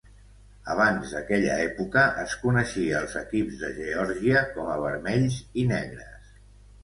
Abans 0.75 1.11
d'aquella 1.15 1.57
època, 1.65 2.05
es 2.21 2.31
coneixia 2.45 2.95
als 3.01 3.13
equips 3.21 3.61
de 3.65 3.69
Geòrgia 3.77 4.41
com 4.55 4.71
a 4.77 4.81
vermells 4.85 5.37
i 5.65 5.67
negres. 5.73 6.33